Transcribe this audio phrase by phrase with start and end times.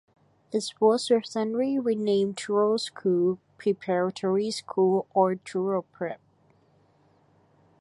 [0.51, 6.17] It was recently renamed Truro School Preparatory School, or TruroPrep.